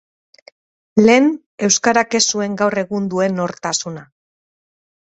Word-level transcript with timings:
Lehen, 1.03 1.27
euskarak 1.69 2.17
ez 2.21 2.25
zuen 2.35 2.59
gaur 2.63 2.79
egun 2.85 3.13
duen 3.15 3.41
nortasuna. 3.43 4.09